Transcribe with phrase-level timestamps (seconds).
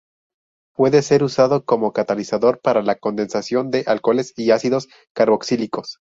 [0.73, 5.99] Puede ser usado como catalizador para la condensación de alcoholes y ácidos carboxílicos.